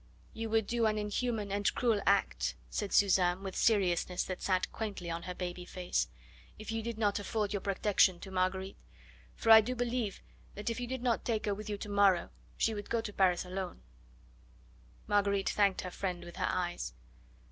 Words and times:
"You 0.33 0.49
would 0.49 0.65
do 0.65 0.87
an 0.87 0.97
inhuman 0.97 1.51
and 1.51 1.67
a 1.69 1.71
cruel 1.71 2.01
act," 2.07 2.55
said 2.71 2.91
Suzanne 2.91 3.43
with 3.43 3.55
seriousness 3.55 4.23
that 4.23 4.41
sat 4.41 4.71
quaintly 4.71 5.11
on 5.11 5.21
her 5.21 5.35
baby 5.35 5.63
face, 5.63 6.07
"if 6.57 6.71
you 6.71 6.81
did 6.81 6.97
not 6.97 7.19
afford 7.19 7.53
your 7.53 7.61
protection 7.61 8.19
to 8.21 8.31
Marguerite, 8.31 8.79
for 9.35 9.51
I 9.51 9.61
do 9.61 9.75
believe 9.75 10.23
that 10.55 10.71
if 10.71 10.79
you 10.79 10.87
did 10.87 11.03
not 11.03 11.23
take 11.23 11.45
her 11.45 11.53
with 11.53 11.69
you 11.69 11.77
to 11.77 11.89
morrow 11.89 12.31
she 12.57 12.73
would 12.73 12.89
go 12.89 12.99
to 12.99 13.13
Paris 13.13 13.45
alone." 13.45 13.83
Marguerite 15.05 15.49
thanked 15.51 15.81
her 15.81 15.91
friend 15.91 16.23
with 16.25 16.37
her 16.37 16.49
eyes. 16.49 16.95